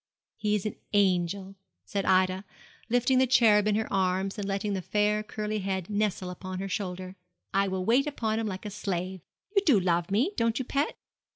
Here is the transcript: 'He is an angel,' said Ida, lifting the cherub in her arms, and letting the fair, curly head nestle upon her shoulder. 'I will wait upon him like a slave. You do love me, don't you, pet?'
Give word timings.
'He 0.35 0.55
is 0.55 0.65
an 0.65 0.77
angel,' 0.93 1.53
said 1.85 2.05
Ida, 2.05 2.43
lifting 2.89 3.19
the 3.19 3.27
cherub 3.27 3.67
in 3.67 3.75
her 3.75 3.85
arms, 3.93 4.39
and 4.39 4.47
letting 4.47 4.73
the 4.73 4.81
fair, 4.81 5.21
curly 5.21 5.59
head 5.59 5.91
nestle 5.91 6.31
upon 6.31 6.57
her 6.57 6.67
shoulder. 6.67 7.17
'I 7.53 7.67
will 7.67 7.85
wait 7.85 8.07
upon 8.07 8.39
him 8.39 8.47
like 8.47 8.65
a 8.65 8.71
slave. 8.71 9.21
You 9.55 9.61
do 9.63 9.79
love 9.79 10.09
me, 10.09 10.31
don't 10.35 10.57
you, 10.57 10.65
pet?' 10.65 10.97